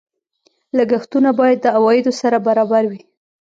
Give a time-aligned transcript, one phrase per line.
[0.77, 3.01] لګښتونه باید د عوایدو سره برابر وي.